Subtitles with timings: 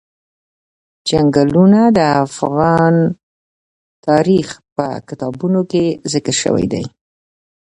[1.07, 2.95] چنګلونه د افغان
[4.07, 6.83] تاریخ په کتابونو کې ذکر شوی دي.